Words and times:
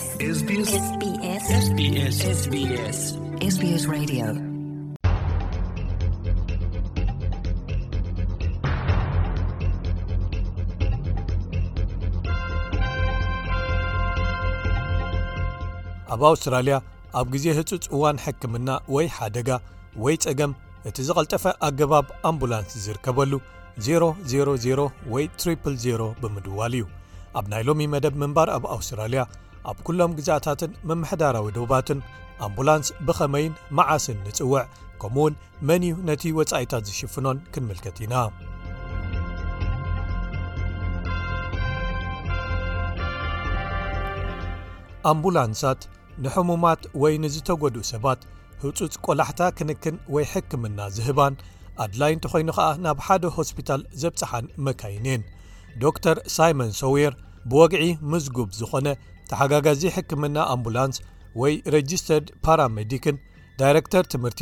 ኣብ 0.00 0.20
ኣውስትራልያ 16.28 16.76
ኣብ 17.18 17.28
ጊዜ 17.34 17.46
ህጹፅ 17.58 17.84
እዋን 17.94 18.18
ሕክምና 18.24 18.68
ወይ 18.94 19.06
ሓደጋ 19.16 19.50
ወይ 20.04 20.16
ጸገም 20.24 20.52
እቲ 20.88 20.96
ዝቐልጠፈ 21.08 21.44
ኣገባብ 21.68 22.06
ኣምቡላንስ 22.30 22.72
ዝርከበሉ 22.86 23.32
000 23.90 24.88
ወይ 25.14 25.24
ትሪ0 25.42 26.10
ብምድዋል 26.22 26.74
እዩ 26.80 26.86
ኣብ 27.40 27.46
ናይ 27.52 27.62
ሎሚ 27.68 27.82
መደብ 27.94 28.14
ምንባር 28.22 28.48
ኣብ 28.56 28.64
ኣውስትራልያ 28.78 29.22
ኣብ 29.70 29.78
ኩሎም 29.86 30.12
ግዜአታትን 30.18 30.70
መምሕዳራዊ 30.90 31.46
ድባትን 31.56 31.98
ኣምቡላንስ 32.46 32.88
ብኸመይን 33.06 33.54
መዓስን 33.78 34.18
ንጽውዕ 34.26 34.62
ከምኡውን 35.02 35.34
መን 35.68 35.82
እዩ 35.88 35.94
ነቲ 36.08 36.22
ወጻኢታት 36.38 36.82
ዝሽፍኖን 36.88 37.38
ክንምልከት 37.52 37.98
ኢና 38.04 38.14
ኣምቡላንሳት 45.10 45.82
ንሕሙማት 46.24 46.82
ወይ 47.02 47.14
ንዝተጎድኡ 47.24 47.84
ሰባት 47.92 48.20
ህፁፅ 48.62 48.94
ቈላሕታ 49.06 49.42
ክንክን 49.58 49.96
ወይ 50.14 50.24
ሕክምና 50.32 50.78
ዝህባን 50.96 51.34
ኣድላይ 51.84 52.12
እንተ 52.14 52.24
ኾይኑ 52.32 52.48
ኸዓ 52.56 52.66
ናብ 52.84 52.98
ሓደ 53.06 53.24
ሆስፒታል 53.36 53.82
ዘብፅሓን 54.00 54.46
መካይንን 54.64 55.22
ዶር 55.82 56.18
ሳይመን 56.36 56.72
ሶዊር 56.80 57.12
ብወግዒ 57.50 57.84
ምዝጉብ 58.12 58.48
ዝኾነ 58.58 58.88
ተሓጋጋዚ 59.30 59.82
ሕክምና 59.96 60.36
ኣምቡላንስ 60.54 60.96
ወይ 61.40 61.52
ረጅስተርድ 61.74 62.26
ፓራሜዲክን 62.46 63.16
ዳይረክተር 63.60 64.04
ትምህርቲ 64.12 64.40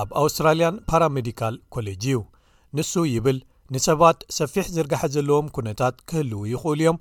ኣብ 0.00 0.08
ኣውስትራልያን 0.22 0.80
ፓራሜዲካል 0.90 1.54
ኮሌጅ 1.74 2.02
እዩ 2.10 2.18
ንሱ 2.76 2.94
ይብል 3.14 3.38
ንሰባት 3.74 4.18
ሰፊሕ 4.38 4.66
ዝርጋሐ 4.76 5.02
ዘለዎም 5.14 5.46
ኩነታት 5.56 5.94
ክህልው 6.08 6.42
ይኽእሉ 6.52 6.80
እዮም 6.90 6.96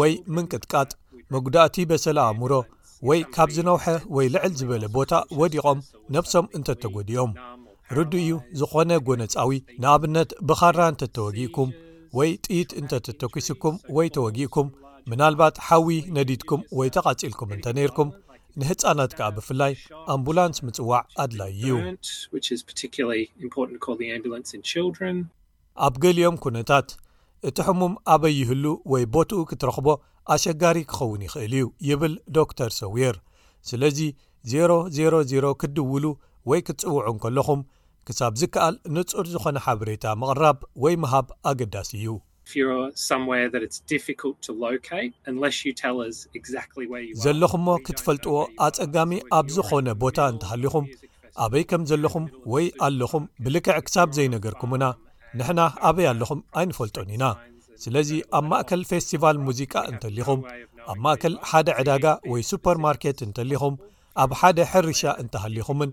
ወይ 0.00 0.12
ምንቅጥቃጥ 0.34 0.90
መጉዳእቲ 1.34 1.76
በሰለ 1.92 2.18
ኣእምሮ 2.28 2.52
ወይ 3.08 3.20
ካብ 3.34 3.48
ዝነውሐ 3.54 3.84
ወይ 4.16 4.26
ልዕል 4.34 4.52
ዝበለ 4.60 4.84
ቦታ 4.96 5.12
ወዲቖም 5.40 5.78
ነፍሶም 6.16 6.46
እንተ 6.58 6.68
ተጐዲኦም 6.82 7.30
ርዲ 7.96 8.12
እዩ 8.24 8.30
ዝኾነ 8.58 8.90
ጎነፃዊ 9.06 9.50
ንኣብነት 9.82 10.30
ብኻራ 10.48 10.78
እንተ 10.90 11.02
እተወጊእኩም 11.08 11.70
ወይ 12.18 12.30
ጥኢት 12.44 12.70
እንተ 12.80 12.92
ተተኪሱኩም 13.06 13.74
ወይ 13.96 14.08
ተወጊእኩም 14.16 14.68
ምናልባት 15.10 15.54
ሓዊ 15.66 15.88
ነዲድኩም 16.16 16.60
ወይ 16.78 16.88
ተቓጺልኩም 16.96 17.50
እንተ 17.56 17.66
ነይርኩም 17.78 18.10
ንህፃናት 18.60 19.12
ከኣ 19.18 19.28
ብፍላይ 19.36 19.72
ኣምቡላንስ 20.14 20.56
ምጽዋዕ 20.66 21.02
ኣድላይዩ 21.24 21.64
ኣብ 25.88 25.94
ገሊኦም 26.04 26.36
ኩነታት 26.46 26.88
እቲ 27.50 27.56
ሕሙም 27.68 27.92
ኣበይ 28.14 28.34
ይህሉ 28.40 28.64
ወይ 28.94 29.04
ቦትኡ 29.16 29.42
ክትረኽቦ 29.52 29.86
ኣሸጋሪ 30.36 30.78
ክኸውን 30.90 31.22
ይኽእል 31.26 31.52
እዩ 31.60 31.64
ይብል 31.90 32.14
ዶ 32.36 32.46
ር 32.70 32.72
ሰዊየር 32.82 33.16
ስለዚ 33.68 34.00
000 34.56 35.54
ክትድውሉ 35.60 36.04
ወይ 36.50 36.60
ክትጽውዑ 36.66 37.08
ከለኹም 37.22 37.60
ክሳብ 38.08 38.32
ዝከኣል 38.40 38.76
ንጹር 38.94 39.26
ዝኾነ 39.32 39.56
ሓበሬታ 39.66 40.04
ምቕራብ 40.20 40.58
ወይ 40.84 40.94
መሃብ 41.02 41.26
ኣገዳሲ 41.50 41.90
እዩ 41.98 42.06
ዘለኹምሞ 47.24 47.68
ክትፈልጥዎ 47.86 48.34
ኣጸጋሚ 48.66 49.12
ኣብ 49.38 49.46
ዝኾነ 49.56 49.86
ቦታ 50.02 50.18
እንተሃሊኹም 50.32 50.86
ኣበይ 51.44 51.64
ከም 51.70 51.82
ዘለኹም 51.90 52.24
ወይ 52.54 52.66
ኣለኹም 52.86 53.24
ብልክዕ 53.44 53.76
ክሳብ 53.86 54.08
ዘይነገርኩምና 54.16 54.84
ንሕና 55.38 55.60
ኣበይ 55.90 56.06
ኣለኹም 56.12 56.40
ኣይንፈልጦን 56.60 57.12
ኢና 57.16 57.24
ስለዚ 57.82 58.10
ኣብ 58.38 58.44
ማእከል 58.50 58.82
ፌስቲቫል 58.90 59.38
ሙዚቃ 59.46 59.72
እንተሊኹም 59.90 60.40
ኣብ 60.92 60.98
ማእከል 61.04 61.34
ሓደ 61.52 61.68
ዕዳጋ 61.82 62.06
ወይ 62.32 62.42
ሱፐርማርኬት 62.50 63.18
እንተሊኹም 63.28 63.74
ኣብ 64.22 64.30
ሓደ 64.40 64.58
ሕርሻ 64.72 65.02
እንተሃሊኹምን 65.24 65.90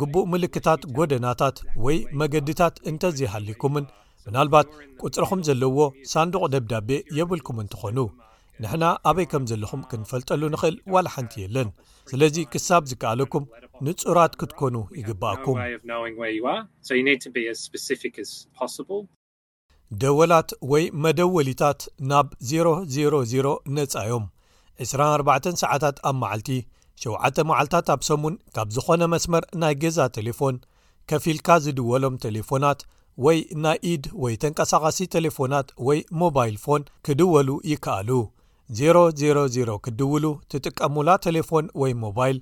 ግቡእ 0.00 0.26
ምልክታት 0.32 0.82
ጐደናታት 0.96 1.56
ወይ 1.84 1.96
መገድታት 2.20 2.74
እንተ 2.90 3.02
ዘይሃሊዩኩምን 3.18 3.86
ምናልባት 4.26 4.68
ቅጽሮኹም 5.02 5.40
ዘለዎ 5.48 5.78
ሳንዱቕ 6.12 6.42
ደብዳቤ 6.54 6.90
የብልኩም 7.18 7.58
እንት 7.62 7.74
ዀኑ 7.82 7.98
ንሕና 8.62 8.84
ኣበይ 9.10 9.26
ከም 9.32 9.44
ዘለኹም 9.50 9.82
ክንፈልጠሉ 9.90 10.42
ንኽእል 10.54 10.76
ዋላሓንቲ 10.94 11.34
የለን 11.42 11.68
ስለዚ 12.10 12.36
ክሳብ 12.52 12.82
ዝከኣለኩም 12.90 13.44
ንጹራት 13.86 14.32
ክትኰኑ 14.42 14.76
ይግብኣኩም 15.00 15.56
ደወላት 20.02 20.50
ወይ 20.72 20.84
መደወሊታት 21.04 21.80
ናብ 22.12 22.28
000 22.52 23.48
ነጻ 23.78 23.94
ዮም 24.12 24.26
24 24.90 25.56
ሰዓታት 25.64 25.96
ኣብ 26.10 26.14
መዓልቲ 26.24 26.48
7ው 27.04 27.44
መዓልትታት 27.50 27.88
ኣብ 27.94 28.00
ሰሙን 28.08 28.34
ካብ 28.56 28.68
ዝኾነ 28.74 29.02
መስመር 29.12 29.44
ናይ 29.62 29.74
ገዛ 29.82 29.98
ተሌፎን 30.16 30.56
ከፊልካ 31.10 31.48
ዝድወሎም 31.64 32.16
ቴሌፎናት 32.24 32.80
ወይ 33.24 33.38
ናይ 33.64 33.78
ኢድ 33.92 34.04
ወይ 34.24 34.34
ተንቀሳቃሲ 34.42 34.98
ቴሌፎናት 35.14 35.66
ወይ 35.88 35.98
ሞባይል 36.22 36.54
ፎን 36.64 36.82
ክድወሉ 37.06 37.48
ይከኣሉ 37.72 38.10
000 38.84 39.76
ክድውሉ 39.86 40.24
ትጥቀሙላ 40.52 41.08
ቴሌፎን 41.26 41.66
ወይ 41.82 41.92
ሞባይል 42.04 42.38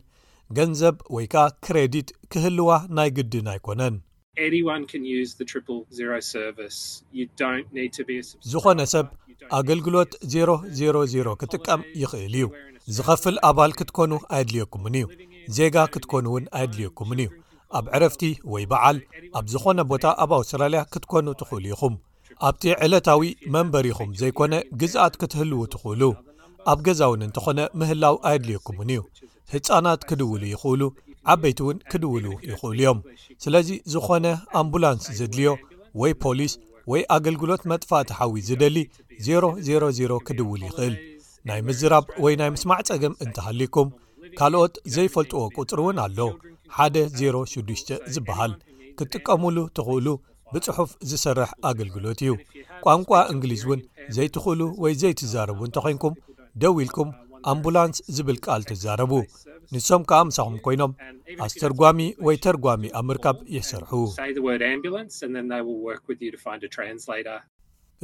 ገንዘብ 0.59 0.97
ወይ 1.15 1.27
ከኣ 1.33 1.47
ክሬዲት 1.65 2.09
ክህልዋ 2.33 2.71
ናይ 2.99 3.11
ግድን 3.17 3.49
ኣይኮነን 3.55 3.97
ዝኾነ 8.53 8.81
ሰብ 8.95 9.07
ኣገልግሎት 9.61 10.11
000 10.35 11.31
ክጥቀም 11.43 11.81
ይኽእል 12.03 12.35
እዩ 12.41 12.45
ዝኸፍል 12.97 13.37
ኣባል 13.49 13.73
ክትኮኑ 13.79 14.11
ኣየድልየኩምን 14.35 14.95
እዩ 15.03 15.07
ዜጋ 15.57 15.77
ክትኮኑ 15.95 16.25
እውን 16.31 16.45
ኣየድልየኩምን 16.59 17.21
እዩ 17.25 17.31
ኣብ 17.79 17.85
ዕረፍቲ 17.97 18.23
ወይ 18.53 18.65
በዓል 18.71 18.97
ኣብ 19.39 19.45
ዝኾነ 19.53 19.79
ቦታ 19.91 20.05
ኣብ 20.23 20.31
ኣውስትራልያ 20.39 20.81
ክትኮኑ 20.93 21.27
ትኽእሉ 21.41 21.65
ኢኹም 21.75 21.95
ኣብቲ 22.49 22.65
ዕለታዊ 22.85 23.23
መንበሪ 23.55 23.87
ኹም 23.99 24.11
ዘይኮነ 24.21 24.55
ግዝኣት 24.81 25.15
ክትህልዉ 25.21 25.61
ትኽእሉ 25.75 26.03
ኣብ 26.73 26.79
ገዛ 26.87 27.01
እውን 27.11 27.23
እንተኾነ 27.27 27.61
ምህላው 27.81 28.17
ኣየድልየኩምን 28.31 28.91
እዩ 28.95 29.03
ህፃናት 29.53 30.03
ክድውሉ 30.09 30.43
ይኽእሉ 30.55 30.83
ዓበይቲ 31.35 31.61
እውን 31.65 31.79
ክድውሉ 31.93 32.27
ይኽእሉ 32.51 32.75
እዮም 32.81 32.99
ስለዚ 33.45 33.69
ዝኾነ 33.95 34.27
ኣምቡላንስ 34.63 35.07
ዘድልዮ 35.21 35.53
ወይ 36.03 36.15
ፖሊስ 36.25 36.55
ወይ 36.93 37.03
ኣገልግሎት 37.19 37.63
መጥፋእቲ 37.73 38.11
ሓዊት 38.21 38.47
ዝደሊ 38.51 38.77
000 39.31 40.27
ክድውል 40.31 40.63
ይኽእል 40.69 40.95
ናይ 41.49 41.61
ምዝራብ 41.67 42.07
ወይ 42.25 42.35
ናይ 42.41 42.51
ምስማዕ 42.55 42.81
ጸገም 42.89 43.15
እንተሃሊኩም 43.25 43.89
ካልኦት 44.39 44.75
ዘይፈልጥዎ 44.95 45.39
ቁፅሪ 45.59 45.79
እውን 45.83 45.99
ኣሎ 46.05 46.19
106 46.81 47.93
ዝብሃል 48.15 48.53
ክትጥቀሙሉ 48.99 49.57
ትኽእሉ 49.77 50.07
ብጽሑፍ 50.55 50.91
ዝሰርሕ 51.11 51.51
ኣገልግሎት 51.69 52.21
እዩ 52.25 52.33
ቋንቋ 52.85 53.11
እንግሊዝ 53.33 53.63
እውን 53.67 53.81
ዘይትኽእሉ 54.17 54.61
ወይ 54.83 54.95
ዘይትዛረቡ 55.03 55.59
እንተ 55.69 55.77
ኮንኩም 55.87 56.15
ደዊ 56.65 56.77
ኢልኩም 56.87 57.11
ኣምቡላንስ 57.53 57.99
ዝብል 58.17 58.39
ቃል 58.45 58.63
ትዛረቡ 58.71 59.13
ንሶም 59.75 60.03
ከኣምሳኹም 60.11 60.57
ኮይኖም 60.65 60.93
ኣስተርጓሚ 61.45 62.01
ወይ 62.27 62.37
ተርጓሚ 62.45 62.83
ኣብ 62.99 63.05
ምርካብ 63.11 63.37
የሰርሑ 63.57 63.93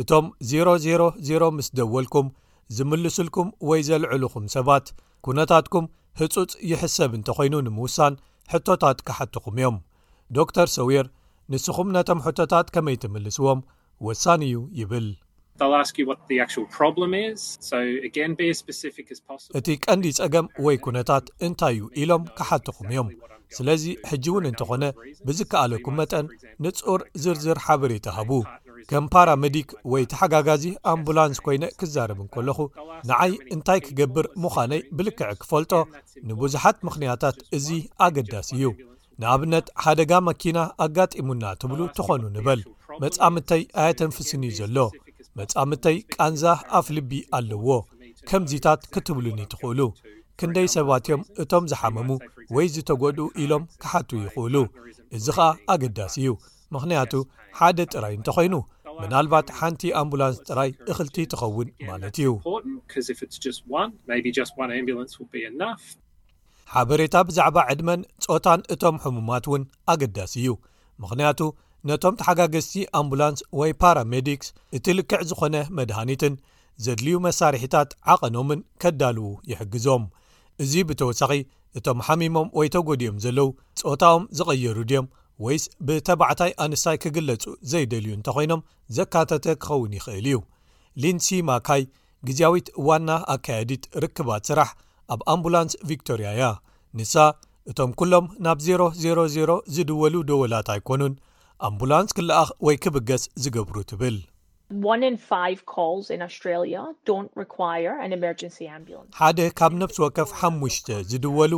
እቶም 0.02 0.24
000 0.52 1.50
ምስ 1.58 1.68
ደወልኩም 1.78 2.26
ዝምልስልኩም 2.76 3.48
ወይ 3.68 3.80
ዘልዕልኹም 3.88 4.46
ሰባት 4.54 4.86
ኵነታትኩም 5.26 5.84
ህጹጽ 6.20 6.52
ይሕሰብ 6.70 7.10
እንተ 7.18 7.28
ዀይኑ 7.38 7.54
ንምውሳን 7.66 8.14
ሕቶታት 8.52 8.98
ካሓትኹም 9.06 9.54
እዮም 9.60 9.76
ዶ 10.36 10.46
ር 10.66 10.68
ሰዊር 10.78 11.06
ንስኹም 11.52 11.88
ነቶም 11.96 12.20
ሕቶታት 12.26 12.66
ከመይ 12.74 12.96
ትምልስዎም 13.04 13.60
ወሳኒ 14.06 14.42
እዩ 14.50 14.58
ይብልእቲ 14.80 15.98
ቀንዲ 19.86 20.04
ጸገም 20.18 20.46
ወይ 20.66 20.76
ኵነታት 20.86 21.26
እንታይ 21.48 21.76
እዩ 21.78 21.86
ኢሎም 22.02 22.22
ካሓትኹም 22.38 22.88
እዮም 22.92 23.08
ስለዚ 23.56 23.84
ሕጂ 24.10 24.24
እውን 24.30 24.46
እንተ 24.52 24.60
ኾነ 24.68 24.84
ብዝከኣለኩም 25.26 25.96
መጠን 26.00 26.26
ንጽር 26.64 27.00
ዝርዝር 27.24 27.58
ሓበሬታ 27.66 28.06
ሃቡ 28.16 28.30
ከም 28.90 29.04
ፓራመዲክ 29.12 29.68
ወይ 29.92 30.02
ተሓጋጋዚ 30.10 30.64
ኣምቡላንስ 30.90 31.38
ኮይነ 31.44 31.64
ክዛረብን 31.80 32.28
ከለኹ 32.34 32.58
ንዓይ 33.10 33.32
እንታይ 33.54 33.80
ክገብር 33.86 34.26
ምዃነይ 34.42 34.82
ብልክዕ 34.96 35.30
ክፈልጦ 35.42 35.72
ንብዙሓት 36.28 36.76
ምኽንያታት 36.86 37.38
እዚ 37.58 37.68
ኣገዳሲ 38.06 38.48
እዩ 38.58 38.66
ንኣብነት 39.22 39.66
ሓደጋ 39.84 40.12
መኪና 40.28 40.58
ኣጋጢሙና 40.86 41.44
ትብሉ 41.60 41.80
ትኾኑ 41.96 42.22
ንበል 42.36 42.60
መጻምድተይ 43.02 43.62
ኣያተንፍስን 43.82 44.44
እዩ 44.48 44.52
ዘሎ 44.60 44.78
መጻምድተይ 45.40 45.96
ቃንዛ 46.16 46.44
ኣፍ 46.78 46.86
ልቢ 46.96 47.12
ኣለዎ 47.38 47.68
ከምዚታት 48.30 48.80
ክትብሉኒ 48.94 49.40
ትኽእሉ 49.54 49.80
ክንደይ 50.40 50.66
ሰባትዮም 50.76 51.22
እቶም 51.42 51.64
ዝሓመሙ 51.72 52.08
ወይ 52.54 52.66
ዝተጎድኡ 52.74 53.26
ኢሎም 53.42 53.62
ክሓቱ 53.82 54.10
ይኽእሉ 54.26 54.56
እዚ 55.18 55.26
ኸዓ 55.38 55.48
ኣገዳሲ 55.74 56.14
እዩ 56.22 56.30
ምኽንያቱ 56.74 57.12
ሓደ 57.58 57.78
ጥራይ 57.92 58.14
እንተ 58.16 58.28
ኾይኑ 58.36 58.54
ምናልባት 59.02 59.46
ሓንቲ 59.58 59.82
ኣምብላንስ 60.00 60.36
ጥራይ 60.48 60.70
እኽልቲ 60.92 61.16
ትኸውን 61.32 61.68
ማለት 61.88 62.16
እዩ 62.20 62.30
ሓበሬታ 66.74 67.16
ብዛዕባ 67.26 67.56
ዕድመን 67.72 68.00
ፆታን 68.28 68.60
እቶም 68.74 68.96
ሕሙማት 69.02 69.44
እውን 69.48 69.64
ኣገዳሲ 69.92 70.32
እዩ 70.42 70.48
ምክንያቱ 71.02 71.40
ነቶም 71.88 72.14
ተሓጋገዝቲ 72.20 72.74
ኣምቡላንስ 73.00 73.40
ወይ 73.58 73.72
ፓራሜዲክስ 73.82 74.48
እትልክዕ 74.78 75.20
ዝኾነ 75.30 75.56
መድሃኒትን 75.78 76.36
ዘድልዩ 76.84 77.14
መሳርሒታት 77.26 77.90
ዓቐኖምን 78.14 78.60
ከዳልዉ 78.84 79.26
ይሕግዞም 79.50 80.04
እዚ 80.64 80.72
ብተወሳኺ 80.88 81.32
እቶም 81.80 82.00
ሓሚሞም 82.08 82.48
ወይ 82.58 82.68
ተጎዲኦም 82.76 83.20
ዘለው 83.26 83.48
ጾታኦም 83.84 84.26
ዝቐየሩ 84.40 84.76
ድዮም 84.90 85.06
ወይስ 85.44 85.64
ብተባዕታይ 85.86 86.52
ኣንሳይ 86.64 86.96
ክግለጹ 87.02 87.42
ዘይደልዩ 87.70 88.12
እንተኮይኖም 88.16 88.60
ዘካተተ 88.96 89.44
ክኸውን 89.62 89.94
ይኽእል 89.96 90.26
እዩ 90.30 90.38
ሊንሲ 91.02 91.28
ማካይ 91.48 91.82
ግዜያዊት 92.28 92.68
ዋና 92.88 93.10
ኣካየዲት 93.34 93.84
ርክባት 94.04 94.44
ስራሕ 94.50 94.70
ኣብ 95.14 95.20
ኣምቡላንስ 95.32 95.74
ቪክቶርያ 95.90 96.28
እያ 96.36 96.46
ንሳ 97.00 97.14
እቶም 97.70 97.90
ኩሎም 98.00 98.26
ናብ 98.46 98.58
000 98.68 99.60
ዝድወሉ 99.74 100.14
ደወላት 100.30 100.68
ኣይኮኑን 100.76 101.14
ኣምቡላንስ 101.70 102.10
ክልኣኽ 102.16 102.48
ወይ 102.68 102.78
ክብገስ 102.86 103.22
ዝገብሩ 103.42 103.76
ትብል 103.92 104.18
ሓደ 109.20 109.40
ካብ 109.58 109.72
ነብሲ 109.82 109.98
ወከፍ 110.04 110.30
5ሙሽ 110.46 110.76
ዝድወሉ 111.12 111.52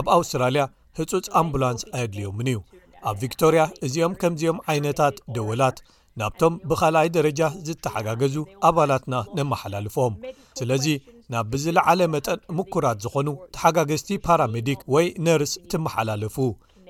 ኣብ 0.00 0.06
ኣውስትራልያ 0.18 0.64
ህፁፅ 0.98 1.26
ኣምቡላንስ 1.40 1.82
ኣየድልዮምን 1.96 2.48
እዩ 2.52 2.58
ኣብ 3.10 3.16
ቪክቶርያ 3.22 3.62
እዚኦም 3.86 4.12
ከምዚኦም 4.20 4.58
ዓይነታት 4.72 5.14
ደወላት 5.36 5.78
ናብቶም 6.20 6.54
ብኻልኣይ 6.70 7.08
ደረጃ 7.16 7.40
ዝተሓጋገዙ 7.66 8.34
ኣባላትና 8.68 9.14
ነመሓላልፎም 9.38 10.14
ስለዚ 10.58 10.86
ናብ 11.32 11.46
ብዝለዓለ 11.52 12.00
መጠን 12.14 12.40
ምኩራት 12.56 12.98
ዝኾኑ 13.04 13.28
ተሓጋገዝቲ 13.56 14.10
ፓራሚዲክ 14.26 14.80
ወይ 14.94 15.06
ነርስ 15.26 15.52
እትመሓላልፉ 15.62 16.36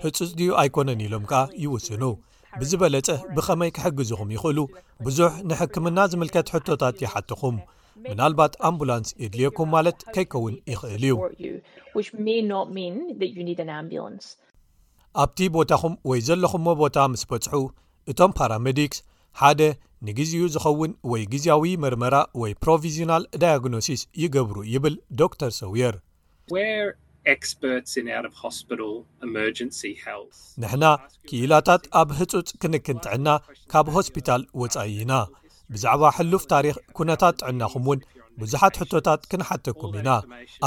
ህፁፅ 0.04 0.30
ድዩ 0.40 0.50
ኣይኮነን 0.62 1.02
ኢሎም 1.06 1.24
ከኣ 1.30 1.42
ይውስኑ 1.64 2.02
ብዝበለጸ 2.60 3.08
ብኸመይ 3.36 3.70
ክሕግዙኹም 3.76 4.32
ይኽእሉ 4.36 4.58
ብዙሕ 5.06 5.30
ንሕክምና 5.50 5.98
ዝምልከት 6.12 6.52
ሕቶታት 6.56 6.96
ይሓትኹም 7.06 7.56
ምናልባት 8.10 8.52
ኣምቡላንስ 8.68 9.10
የድልየኩም 9.22 9.68
ማለት 9.76 9.98
ከይከውን 10.14 10.54
ይኽእል 10.72 11.04
እዩ 11.08 11.16
ኣብቲ 15.22 15.38
ቦታኹም 15.54 15.94
ወይ 16.10 16.20
ዘለኹምዎ 16.28 16.72
ቦታ 16.82 16.96
ምስ 17.12 17.22
በጽሑ 17.30 17.54
እቶም 18.10 18.30
ፓራሜዲክስ 18.38 18.98
ሓደ 19.40 19.60
ንግዜኡ 20.08 20.44
ዝኸውን 20.54 20.92
ወይ 21.10 21.22
ግዜያዊ 21.32 21.64
መርመራ 21.82 22.14
ወይ 22.40 22.52
ፕሮቪዥናል 22.62 23.22
ዳይግኖሲስ 23.42 24.00
ይገብሩ 24.22 24.56
ይብል 24.74 24.94
ዶ 25.20 25.28
ር 25.48 25.50
ሰውየር 25.60 25.96
ንሕና 30.62 30.84
ክኢላታት 31.28 31.82
ኣብ 32.00 32.08
ህጹጽ 32.20 32.48
ክንክን 32.62 32.98
ጥዕና 33.04 33.28
ካብ 33.72 33.86
ሆስፒታል 33.96 34.42
ወጻኢ 34.62 34.94
ኢና 35.04 35.12
ብዛዕባ 35.74 36.02
ሕሉፍ 36.16 36.42
ታሪኽ 36.52 36.76
ኩነታት 36.98 37.36
ጥዕናኹም 37.42 37.84
እውን 37.88 38.00
ብዙሓት 38.40 38.74
ሕቶታት 38.80 39.20
ክንሓተኩም 39.32 39.92
ኢና 40.00 40.10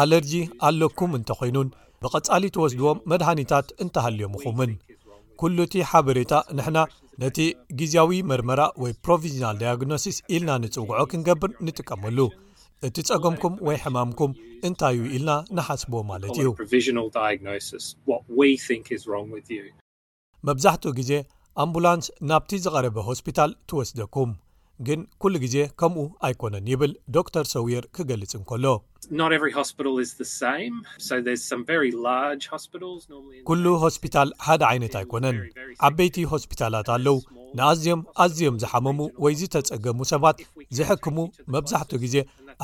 ኣለርጂ 0.02 0.34
ኣለኩም 0.70 1.12
እንተ 1.20 1.30
ኾይኑን 1.42 1.70
ብቐጻሊ 2.06 2.44
ትወስድዎም 2.56 2.98
መድሃኒታት 3.12 3.68
እንተሃልዮም 3.84 4.34
ኹምን 4.42 4.72
ኩሉ 5.42 5.56
እቲ 5.68 5.76
ሓበሬታ 5.92 6.34
ንሕና 6.58 6.78
ነቲ 7.22 7.38
ግዜያዊ 7.80 8.12
መርመራ 8.30 8.62
ወይ 8.82 8.92
ፕሮቪዥናል 9.06 9.56
ዳይግኖሲስ 9.62 10.18
ኢልና 10.34 10.52
ንጽውዖ 10.64 11.00
ክንገብር 11.12 11.52
ንጥቀመሉ 11.68 12.18
እቲ 12.90 12.98
ፀገምኩም 13.10 13.56
ወይ 13.70 13.78
ሕማምኩም 13.86 14.34
እንታይ 14.70 14.96
ዩ 15.00 15.04
ኢልና 15.16 15.32
ንሓስቦዎ 15.60 16.02
ማለት 16.12 16.38
እዩ 16.44 16.50
መብዛሕትኡ 20.50 20.92
ግዜ 21.02 21.12
ኣምቡላንስ 21.66 22.08
ናብቲ 22.32 22.52
ዝቐረበ 22.66 22.98
ሆስፒታል 23.10 23.52
ትወስደኩም 23.72 24.32
ግን 24.88 25.00
ኩሉ 25.22 25.34
ግዜ 25.44 25.58
ከምኡ 25.80 26.04
ኣይኮነን 26.28 26.66
ይብል 26.72 26.92
ዶክተር 27.18 27.46
ሰዊየር 27.56 27.84
ክገልጽ 27.96 28.34
እንከሎ 28.40 28.66
ኩሉ 33.50 33.66
ሆስፒታል 33.84 34.30
ሓደ 34.48 34.62
ዓይነት 34.72 34.96
ኣይኮነን 35.02 35.38
ዓበይቲ 35.90 36.18
ሆስፒታላት 36.34 36.90
ኣለዉ 36.98 37.16
ንኣዝዮም 37.58 38.02
ኣዝዮም 38.24 38.56
ዝሓመሙ 38.64 39.00
ወይ 39.26 39.36
ዝተጸገሙ 39.42 40.00
ሰባት 40.14 40.38
ዝሕክሙ 40.78 41.18
መብዛሕትኡ 41.56 42.00
ግዜ 42.06 42.16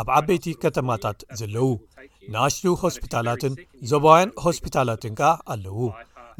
ኣብ 0.02 0.08
ዓበይቲ 0.20 0.46
ከተማታት 0.64 1.20
ዘለዉ 1.42 1.70
ንኣሽቱ 2.34 2.64
ሆስፒታላትን 2.84 3.56
ዞባውያን 3.92 4.32
ሆስፒታላትን 4.46 5.14
ከዓ 5.20 5.32
ኣለዉ 5.56 5.78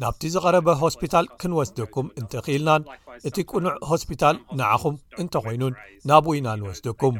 ናብቲ 0.02 0.22
ዝቐረበ 0.34 0.68
ሆስፒታል 0.82 1.26
ክንወስደኩም 1.40 2.06
እንተኽኢልናን 2.20 2.82
እቲ 3.28 3.36
ቁኑዕ 3.50 3.74
ሆስፒታል 3.90 4.36
ንዓኹም 4.58 4.96
እንተኮይኑን 5.22 5.74
ናብ 6.10 6.24
ውይና 6.30 6.48
ንወስደኩም 6.60 7.16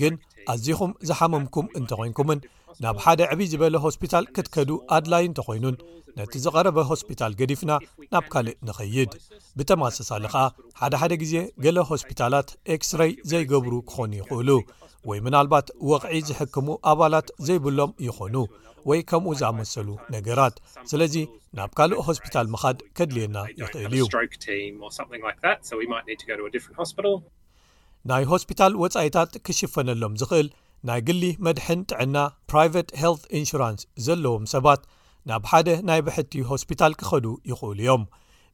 ግን 0.00 0.14
ኣዝኹም 0.52 0.92
ዝሓምምኩም 1.08 1.66
እንተ 1.78 1.90
ኮንኩምን 2.00 2.40
ናብ 2.84 2.96
ሓደ 3.04 3.20
ዕብይ 3.34 3.48
ዝበለ 3.52 3.76
ሆስፒታል 3.84 4.24
ክትከዱ 4.36 4.70
ኣድላይ 4.96 5.24
እንተኮይኑን 5.28 5.76
ነቲ 6.18 6.32
ዝቐረበ 6.44 6.78
ሆስፒታል 6.90 7.32
ገዲፍና 7.40 7.72
ናብ 8.12 8.26
ካልእ 8.32 8.56
ንኽይድ 8.68 9.12
ብተማሰሳሊ 9.58 10.24
ከዓ 10.34 10.44
ሓደሓደ 10.82 11.12
ግዜ 11.22 11.34
ገለ 11.64 11.78
ሆስፒታላት 11.90 12.48
ኤክስረይ 12.76 13.12
ዘይገብሩ 13.32 13.72
ክኾኑ 13.88 14.12
ይኽእሉ 14.20 14.50
ወይ 15.10 15.18
ምናልባት 15.26 15.66
ወቕዒ 15.90 16.20
ዝሕክሙ 16.28 16.68
ኣባላት 16.92 17.28
ዘይብሎም 17.48 17.90
ይኾኑ 18.06 18.36
ወይ 18.88 19.00
ከምኡ 19.10 19.32
ዝኣመሰሉ 19.40 19.88
ነገራት 20.14 20.56
ስለዚ 20.90 21.14
ናብ 21.58 21.70
ካልእ 21.78 22.02
ሆስፒታል 22.08 22.46
ምኻድ 22.54 22.78
ከድልየና 22.96 23.38
ይኽእል 23.60 23.94
እዩ 24.00 24.04
ናይ 28.10 28.24
ሆስፒታል 28.32 28.72
ወፃኢታት 28.82 29.32
ክሽፈነሎም 29.46 30.14
ዝኽእል 30.20 30.48
ናይ 30.88 31.00
ግሊ 31.08 31.22
መድሐን 31.46 31.80
ጥዕና 31.90 32.16
ፕራይቨት 32.50 32.90
ሃልት 33.00 33.22
ኢንሹራንስ 33.38 33.80
ዘለዎም 34.06 34.44
ሰባት 34.54 34.82
ናብ 35.28 35.44
ሓደ 35.50 35.68
ናይ 35.88 36.00
ብሕቲ 36.06 36.32
ሆስፒታል 36.50 36.92
ክኸዱ 37.00 37.26
ይኽእሉ 37.50 37.78
እዮም 37.86 38.02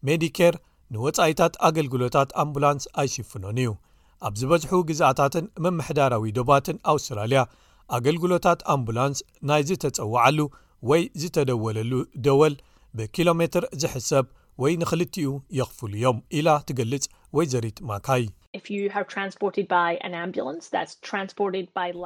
ሜዲኬር 0.09 0.55
ንወፃኢታት 0.95 1.55
ኣገልግሎታት 1.69 2.31
ኣምቡላንስ 2.43 2.85
ኣይሽፍኖን 3.03 3.59
እዩ 3.65 3.71
ኣብ 4.29 4.35
ዝ 4.41 4.49
በዝሑ 4.53 4.73
ግዛኣታትን 4.91 5.47
ምምሕዳራዊ 5.65 6.27
ዶባትን 6.39 6.79
ኣውስትራልያ 6.95 7.41
ኣገልግሎታት 7.97 8.61
ኣምቡላንስ 8.75 9.19
ናይ 9.49 9.63
ዝተፀውዓሉ 9.71 10.39
ወይ 10.91 11.03
ዝተደወለሉ 11.23 11.93
ደወል 12.27 12.55
ብኪሎ 12.99 13.29
ሜትር 13.41 13.65
ዝሕሰብ 13.83 14.25
ወይ 14.63 14.73
ንኽልቲኡ 14.81 15.29
የኽፍሉ 15.59 15.93
እዮም 15.99 16.19
ኢላ 16.39 16.49
ትገልጽ 16.69 17.05
ወይ 17.37 17.47
ዘሪት 17.53 17.79
ማካይ 17.91 18.25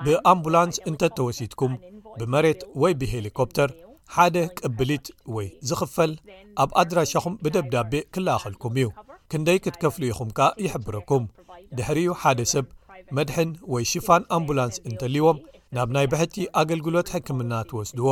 ብኣምቡላንስ 0.09 0.76
እንተ 0.90 1.02
እተወሲድኩም 1.11 1.73
ብመሬት 2.21 2.61
ወይ 2.83 2.92
ብሄሊኮፕተር 3.00 3.73
ሓደ 4.14 4.37
ቅብሊት 4.61 5.06
ወይ 5.37 5.47
ዝኽፈል 5.68 6.12
ኣብ 6.64 6.71
ኣድራሻኹም 6.83 7.38
ብደብዳቤ 7.45 7.95
ክለኣኸልኩም 8.16 8.75
እዩ 8.80 8.88
ክንደይ 9.33 9.59
ክትከፍሉ 9.64 10.02
ኢኹም 10.12 10.30
ከ 10.38 10.49
ይሕብረኩም 10.64 11.25
ድሕሪኡ 11.78 12.12
ሓደ 12.23 12.40
ሰብ 12.54 12.66
መድሐን 13.18 13.50
ወይ 13.75 13.85
ሽፋን 13.92 14.23
ኣምቡላንስ 14.37 14.76
እንተኣልዎም 14.88 15.38
ናብ 15.75 15.88
ናይ 15.94 16.06
ብሕቲ 16.12 16.35
ኣገልግሎት 16.61 17.08
ሕክምና 17.14 17.52
ትወስድዎ 17.68 18.08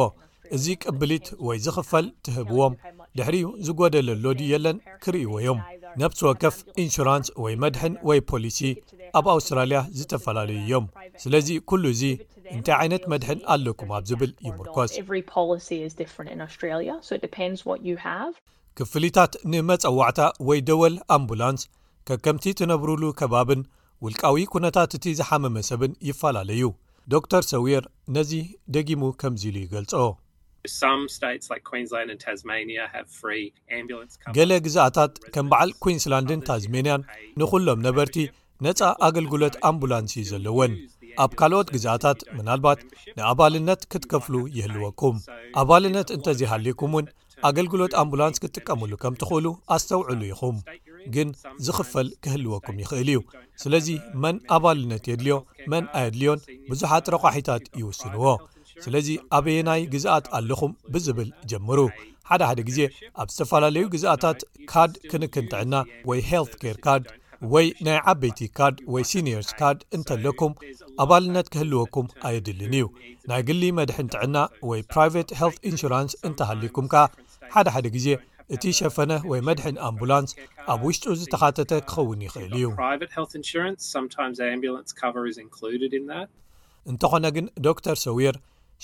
እዚ 0.56 0.66
ቅብሊት 0.84 1.26
ወይ 1.46 1.58
ዝኽፈል 1.64 2.06
ትህብዎም 2.24 2.72
ድሕሪኡ 3.18 3.48
ዝጐደለሎ 3.66 4.24
ዱ 4.38 4.48
የለን 4.52 4.78
ክርእይዎ 5.04 5.34
ዮም 5.46 5.60
ነብቲ 6.00 6.18
ወከፍ 6.28 6.56
ኢንሹራንስ 6.84 7.28
ወይ 7.44 7.54
መድሕን 7.62 7.94
ወይ 8.08 8.20
ፖሊሲ 8.30 8.58
ኣብ 9.20 9.26
ኣውስትራልያ 9.34 9.80
ዝተፈላለዩ 9.98 10.60
እዮም 10.64 10.86
ስለዚ 11.24 11.48
ኵሉ 11.72 11.84
ዚ 12.00 12.12
እንታይ 12.56 12.76
ዓይነት 12.80 13.04
መድሕን 13.12 13.40
ኣለኩም 13.54 13.92
ኣብ 13.98 14.04
ዝብል 14.10 14.32
ይምርኮስ 14.48 14.90
ክፍሊታት 18.80 19.32
ንመጸዋዕታ 19.52 20.20
ወይ 20.48 20.60
ደወል 20.70 20.94
ኣምቡላንስ 21.18 21.62
ከብ 22.08 22.18
ከምቲ 22.24 22.44
ትነብሩሉ 22.60 23.02
ከባብን 23.20 23.60
ውልቃዊ 24.06 24.38
ኩነታት 24.54 24.96
እቲ 24.98 25.04
ዝሓመመ 25.20 25.56
ሰብን 25.68 25.92
ይፈላለዩ 26.08 26.62
ዶ 27.12 27.18
ተር 27.32 27.42
ሰዊየር 27.52 27.84
ነዚ 28.16 28.30
ደጊሙ 28.74 29.02
ከምዚ 29.20 29.42
ኢሉ 29.48 29.56
ይገልጾ 29.64 29.92
ገለ 34.36 34.52
ግዛኣታት 34.66 35.12
ከም 35.34 35.46
በዓል 35.52 35.70
ኩንስላንድን 35.84 36.44
ታዝሜንያን 36.48 37.06
ንዅሎም 37.40 37.82
ነበርቲ 37.86 38.16
ነጻ 38.66 38.80
ኣገልግሎት 39.08 39.54
ኣምቡላንስ 39.70 40.14
እዩ 40.20 40.24
ዘለወን 40.30 40.74
ኣብ 41.24 41.32
ካልኦት 41.40 41.68
ግዛኣታት 41.74 42.18
ምናልባት 42.38 42.80
ንኣባልነት 43.18 43.82
ክትከፍሉ 43.94 44.34
ይህልወኩም 44.56 45.18
ኣባልነት 45.62 46.08
እንተዘሃልዩኩም 46.16 46.94
እውን 46.96 47.06
ኣገልግሎት 47.50 47.92
ኣምቡላንስ 48.02 48.40
ክትጥቀምሉ 48.44 48.90
ከም 49.04 49.14
ትኽእሉ 49.22 49.46
ኣስሰውዕሉ 49.76 50.20
ኢኹም 50.32 50.56
ግን 51.14 51.28
ዝኽፈል 51.66 52.08
ክህልወኩም 52.24 52.76
ይክእል 52.82 53.08
እዩ 53.12 53.18
ስለዚ 53.62 53.88
መን 54.22 54.36
ኣባልነት 54.56 55.04
የድልዮ 55.10 55.36
መን 55.72 55.84
ኣየድልዮን 56.00 56.40
ብዙሓት 56.70 57.06
ረቋሒታት 57.14 57.64
ይውስንዎ 57.80 58.24
ስለዚ 58.84 59.08
ኣበየናይ 59.38 59.82
ግዛኣት 59.94 60.26
ኣለኹም 60.38 60.72
ብዝብል 60.94 61.28
ጀምሩ 61.50 61.80
ሓደ 62.28 62.42
ሓደ 62.48 62.60
ግዜ 62.68 62.80
ኣብ 63.22 63.28
ዝተፈላለዩ 63.34 63.84
ግዝአታት 63.94 64.38
ካርድ 64.70 64.94
ክንክ 65.10 65.34
እን 65.42 65.46
ጥዕና 65.52 65.74
ወይ 66.08 66.20
ል 66.44 66.50
ካር 66.62 66.76
ካርድ 66.86 67.06
ወይ 67.52 67.66
ናይ 67.86 67.98
ዓበይቲ 68.10 68.40
ካርድ 68.58 68.76
ወይ 68.92 69.02
ሲኒርስ 69.10 69.48
ካርድ 69.58 69.80
እንተለኩም 69.96 70.52
ኣባልነት 71.04 71.46
ክህልወኩም 71.54 72.06
ኣየድልን 72.28 72.72
እዩ 72.78 72.86
ናይ 73.30 73.42
ግሊ 73.48 73.62
መድሒእንጥዕና 73.78 74.36
ወይ 74.68 74.80
ፕራቨት 74.92 75.30
ል 75.50 75.54
ኢንስራንስ 75.70 76.14
እንተሃልዩኩም 76.30 76.88
ከዓ 76.94 77.04
ሓደ 77.56 77.66
ሓደ 77.74 77.86
ግዜ 77.96 78.06
እቲ 78.54 78.64
ሸፈነ 78.78 79.12
ወይ 79.30 79.40
መድሕን 79.48 79.76
ኣምቡላንስ 79.88 80.30
ኣብ 80.72 80.80
ውሽጡ 80.86 81.04
ዝተኻተተ 81.20 81.72
ክኸውን 81.90 82.20
ይኽእል 82.26 82.52
እዩ 82.58 82.66
እንተዀነ 86.92 87.24
ግን 87.36 87.46
ዶክር 87.66 87.96
ሰዊር 88.06 88.36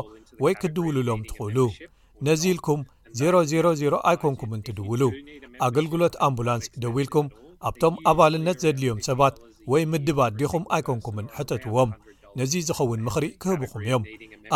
ወይ 0.43 0.53
ክድውሉሎም 0.61 1.21
ትኽእሉ 1.29 1.57
ነዚ 2.27 2.41
ኢልኩም 2.53 2.79
000 3.21 3.97
ኣይኮንኩምን 4.09 4.63
ትድውሉ 4.67 5.01
ኣገልግሎት 5.65 6.15
ኣምቡላንስ 6.27 6.65
ደዊ 6.83 6.95
ኢልኩም 7.03 7.27
ኣብቶም 7.69 7.95
ኣባልነት 8.11 8.57
ዘድልዮም 8.63 8.99
ሰባት 9.07 9.35
ወይ 9.71 9.83
ምድባ 9.91 10.19
ዲኹም 10.39 10.63
ኣይኮንኩምን 10.77 11.27
ሕተትዎም 11.37 11.91
ነዙ 12.39 12.53
ዝኸውን 12.67 13.03
ምኽሪ 13.07 13.25
ክህብኹም 13.43 13.81
እዮም 13.87 14.03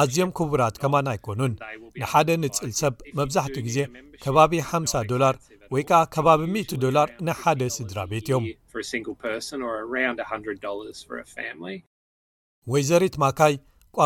ኣዝዮም 0.02 0.32
ክቡራት 0.38 0.76
ከማን 0.82 1.08
ኣይኮኑን 1.14 1.54
ንሓደ 2.02 2.30
ንጽል 2.44 2.72
ሰብ 2.82 2.94
መብዛሕትኡ 3.20 3.64
ግዜ 3.68 3.78
ከባቢ 4.24 4.54
50 4.72 5.04
ዶላር 5.12 5.36
ወይ 5.74 5.84
ከኣ 5.90 6.02
ከባቢ 6.16 6.42
100 6.56 6.92
ላር 6.98 7.10
ንሓደ 7.28 7.62
ስድራ 7.78 7.98
ቤት 8.14 8.28
እዮም 8.30 8.46
ወይ 12.74 12.84
ዘሪት 12.90 13.16
ማካይ 13.24 13.56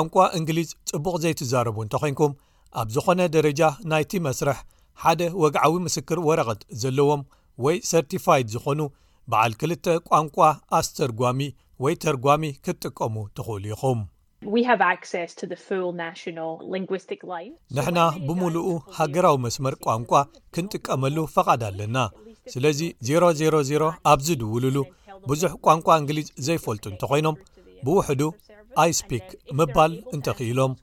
ንቋ 0.06 0.16
እንግሊዝ 0.38 0.70
ጽቡቕ 0.90 1.14
ዘይትዛረቡ 1.24 1.78
እንተ 1.84 1.94
ኮንኩም 2.02 2.34
ኣብ 2.82 2.88
ዝኾነ 2.96 3.22
ደረጃ 3.36 3.62
ናይቲ 3.92 4.12
መስረሕ 4.28 4.58
ሓደ 5.04 5.22
ወግዓዊ 5.44 5.74
ምስክር 5.88 6.20
ወረቐት 6.28 6.62
ዘለዎም 6.84 7.22
ወይ 7.66 7.76
ሰርቲፋይድ 7.92 8.48
ዝኾኑ 8.56 8.82
በዓል 9.32 9.54
ክልተ 9.62 9.86
ቋንቋ 10.10 10.38
ኣስተርጓሚ 10.80 11.42
ወይ 11.84 11.96
ተርጓሚ 12.04 12.44
ክትጥቀሙ 12.66 13.16
ትኽእሉ 13.38 13.66
ይኹም 13.74 14.02
ንሕና 17.76 18.00
ብምሉኡ 18.28 18.68
ሃገራዊ 19.00 19.36
መስመር 19.46 19.76
ቋንቋ 19.86 20.12
ክንጥቀመሉ 20.56 21.18
ፈቓድ 21.36 21.62
ኣለና 21.70 21.98
ስለዚ 22.54 22.80
000 23.12 23.92
ኣብዝድውሉሉ 24.14 24.78
ብዙሕ 25.32 25.52
ቋንቋ 25.66 25.88
እንግሊዝ 26.02 26.30
ዘይፈልጡ 26.48 26.86
እንተ 26.92 27.02
ኮይኖም 27.12 27.36
ብውሕዱ 27.86 28.22
ኣይስ 28.84 28.98
ፒክ 29.10 29.28
ምባል 29.60 29.94
እንተኽኢሎም 30.16 30.74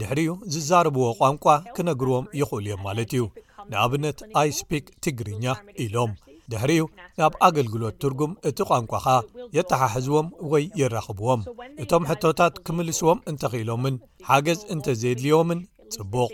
ድሕሪኡ 0.00 0.30
ዝዛረብዎ 0.52 1.02
ቋንቋ 1.20 1.44
ክነግርዎም 1.76 2.24
ይኽእሉ 2.40 2.66
እዮም 2.68 2.80
ማለት 2.86 3.10
እዩ 3.16 3.24
ንኣብነት 3.72 4.18
ኣይስ 4.40 4.58
ፒክ 4.70 4.86
ትግርኛ 5.04 5.44
ኢሎም 5.84 6.12
ድሕሪኡ 6.52 6.84
ናብ 7.18 7.32
ኣገልግሎት 7.46 7.94
ትርጉም 8.02 8.32
እቲ 8.48 8.58
ቋንቋ 8.70 8.92
ከዓ 9.04 9.14
የተሓሕዝዎም 9.58 10.28
ወይ 10.52 10.64
የራኽብዎም 10.80 11.40
እቶም 11.84 12.04
ሕቶታት 12.10 12.56
ክምልስዎም 12.68 13.22
እንተኽኢሎምን 13.32 13.96
ሓገዝ 14.30 14.60
እንተዘየድልዎምን 14.76 15.60
ጽቡቕ 15.94 16.32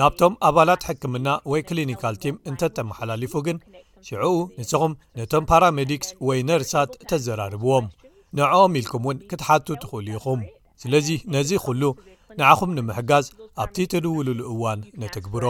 ናብቶም 0.00 0.34
ኣባላት 0.48 0.82
ሕክምና 0.88 1.28
ወይ 1.52 1.62
ክሊኒካል 1.70 2.14
ቲም 2.24 2.36
እንተተመሓላሊፉ 2.50 3.34
ግን 3.48 3.56
ሽዑኡ 4.06 4.36
ንስኹም 4.58 4.92
ነቶም 5.18 5.44
ፓራሜዲክስ 5.50 6.08
ወይ 6.28 6.38
ነርሳት 6.48 6.92
ተዘራርብዎም 7.10 7.84
ንዖኦም 8.38 8.72
ኢልኩም 8.80 9.02
እውን 9.06 9.16
ክትሓቱ 9.30 9.66
ትኽእሉ 9.82 10.06
ኢኹም 10.18 10.40
ስለዚ 10.82 11.08
ነዚ 11.34 11.50
ዅሉ 11.64 11.82
ንዕኹም 12.38 12.70
ንምሕጋዝ 12.76 13.26
ኣብቲ 13.64 13.86
ተድውሉሉ 13.92 14.40
እዋን 14.48 14.80
ነተግብሮ 15.00 15.48